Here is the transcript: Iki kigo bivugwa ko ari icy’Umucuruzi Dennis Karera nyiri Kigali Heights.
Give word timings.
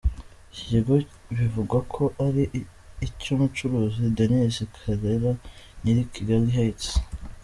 Iki 0.49 0.63
kigo 0.69 0.93
bivugwa 1.37 1.77
ko 1.93 2.03
ari 2.25 2.43
icy’Umucuruzi 3.07 4.03
Dennis 4.17 4.55
Karera 4.75 5.31
nyiri 5.81 6.03
Kigali 6.13 6.49
Heights. 6.57 6.87